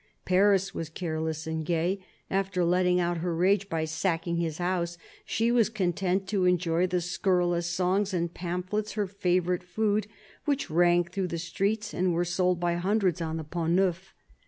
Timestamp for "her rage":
3.19-3.69